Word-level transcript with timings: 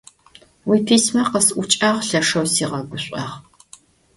Vuipisme 0.67 1.21
khıs'uç'ağ, 1.29 1.91
lheşşeu 2.07 2.45
siğeguş'uağ. 2.53 3.25